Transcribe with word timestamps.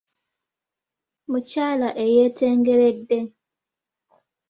Mukyala 1.29 1.89
eyeetengeredde. 2.03 3.19